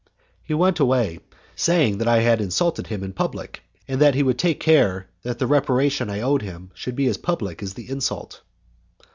[0.41, 1.19] He went away,
[1.55, 5.37] saying that I had insulted him in public, and that he would take care that
[5.37, 8.41] the reparation I owed him should be as public as the insult.